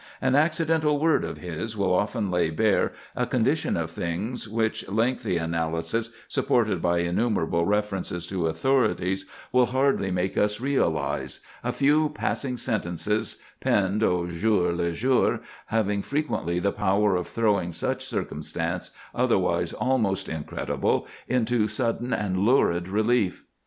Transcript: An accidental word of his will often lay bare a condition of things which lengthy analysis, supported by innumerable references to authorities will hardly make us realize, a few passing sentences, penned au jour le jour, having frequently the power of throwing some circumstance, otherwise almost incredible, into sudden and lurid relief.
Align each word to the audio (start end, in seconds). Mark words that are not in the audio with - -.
An 0.19 0.33
accidental 0.33 0.97
word 0.97 1.23
of 1.23 1.37
his 1.37 1.77
will 1.77 1.93
often 1.93 2.31
lay 2.31 2.49
bare 2.49 2.91
a 3.15 3.27
condition 3.27 3.77
of 3.77 3.91
things 3.91 4.49
which 4.49 4.89
lengthy 4.89 5.37
analysis, 5.37 6.09
supported 6.27 6.81
by 6.81 6.97
innumerable 7.01 7.67
references 7.67 8.25
to 8.25 8.47
authorities 8.47 9.27
will 9.51 9.67
hardly 9.67 10.09
make 10.09 10.35
us 10.39 10.59
realize, 10.59 11.39
a 11.63 11.71
few 11.71 12.09
passing 12.09 12.57
sentences, 12.57 13.37
penned 13.59 14.01
au 14.01 14.25
jour 14.25 14.73
le 14.73 14.91
jour, 14.91 15.39
having 15.67 16.01
frequently 16.01 16.57
the 16.57 16.71
power 16.71 17.15
of 17.15 17.27
throwing 17.27 17.71
some 17.71 17.99
circumstance, 17.99 18.89
otherwise 19.13 19.71
almost 19.71 20.27
incredible, 20.27 21.05
into 21.27 21.67
sudden 21.67 22.11
and 22.11 22.39
lurid 22.39 22.87
relief. 22.87 23.43